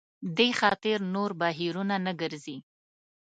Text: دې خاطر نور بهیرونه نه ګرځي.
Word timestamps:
دې 0.37 0.49
خاطر 0.59 0.97
نور 1.13 1.31
بهیرونه 1.39 1.95
نه 2.05 2.13
ګرځي. 2.21 2.57